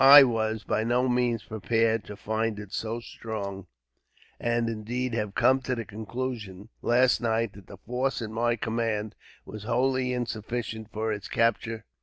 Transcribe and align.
I 0.03 0.23
was 0.23 0.63
by 0.63 0.83
no 0.83 1.07
means 1.07 1.43
prepared 1.43 2.05
to 2.05 2.15
find 2.17 2.57
it 2.57 2.71
so 2.73 3.01
strong; 3.01 3.67
and, 4.39 4.67
indeed, 4.67 5.13
had 5.13 5.35
come 5.35 5.61
to 5.61 5.75
the 5.75 5.85
conclusion, 5.85 6.69
last 6.81 7.21
night, 7.21 7.53
that 7.53 7.67
the 7.67 7.77
force 7.77 8.19
at 8.19 8.31
my 8.31 8.55
command 8.55 9.13
was 9.45 9.65
wholly 9.65 10.11
insufficient 10.11 10.91
for 10.91 11.13
its 11.13 11.27
capture. 11.27 11.85